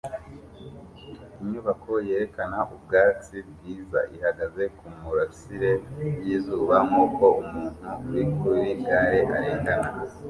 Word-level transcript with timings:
Inyubako 1.41 1.91
yerekana 2.07 2.57
ubwubatsi 2.73 3.37
bwiza 3.49 3.99
ihagaze 4.15 4.63
kumurasire 4.77 5.71
yizuba 6.25 6.75
nkuko 6.87 7.25
umuntu 7.41 7.75
uri 8.07 8.23
kuri 8.37 8.67
gare 8.85 9.19
arengana 9.37 9.89